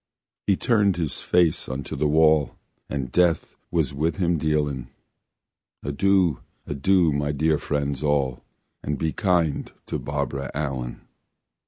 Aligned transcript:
He 0.47 0.55
turned 0.57 0.95
his 0.95 1.21
face 1.21 1.69
unto 1.69 1.95
the 1.95 2.07
wall, 2.07 2.55
And 2.89 3.11
death 3.11 3.55
was 3.69 3.93
with 3.93 4.15
him 4.15 4.39
dealin': 4.39 4.87
"Adieu, 5.83 6.39
adieu, 6.65 7.11
my 7.13 7.31
dear 7.31 7.59
friends 7.59 8.01
all, 8.01 8.43
And 8.81 8.97
be 8.97 9.13
kind 9.13 9.71
to 9.85 9.99
Barbara 9.99 10.49
Allen!" 10.55 11.01